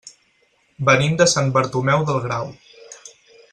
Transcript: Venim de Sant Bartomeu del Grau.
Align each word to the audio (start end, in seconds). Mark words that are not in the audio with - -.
Venim 0.87 1.13
de 1.19 1.27
Sant 1.35 1.53
Bartomeu 1.59 2.09
del 2.09 2.19
Grau. 2.25 2.53